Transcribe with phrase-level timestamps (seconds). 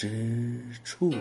[0.00, 0.08] 之
[0.82, 1.12] 处。